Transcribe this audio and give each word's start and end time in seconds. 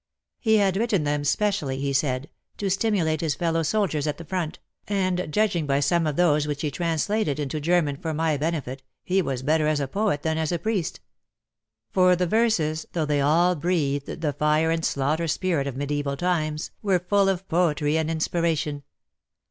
He 0.39 0.55
had 0.57 0.77
written 0.77 1.03
them 1.03 1.23
specially, 1.23 1.77
he 1.77 1.93
said, 1.93 2.27
to 2.57 2.71
stimulate 2.71 3.21
his 3.21 3.35
fellow 3.35 3.61
soldiers 3.61 4.07
at 4.07 4.17
the 4.17 4.25
front, 4.25 4.57
and 4.87 5.27
judging 5.29 5.67
by 5.67 5.79
some 5.79 6.07
of 6.07 6.15
those 6.15 6.47
which 6.47 6.63
he 6.63 6.71
translated 6.71 7.37
into 7.39 7.59
German 7.59 7.97
for 7.97 8.11
my 8.11 8.35
benefit, 8.35 8.81
he 9.03 9.21
was 9.21 9.43
better 9.43 9.67
as 9.67 9.79
poet 9.91 10.23
than 10.23 10.39
as 10.39 10.51
priest. 10.63 11.01
For 11.91 12.15
the 12.15 12.25
verses, 12.25 12.87
though 12.93 13.05
they 13.05 13.21
all 13.21 13.53
breathed 13.53 14.21
the 14.21 14.33
fire 14.33 14.71
and 14.71 14.83
slaughter 14.83 15.27
spirit 15.27 15.67
of 15.67 15.77
mediaeval 15.77 16.17
times, 16.17 16.71
were 16.81 16.97
full 16.97 17.29
of 17.29 17.47
poetry 17.47 17.95
and 17.99 18.09
inspiration. 18.09 18.81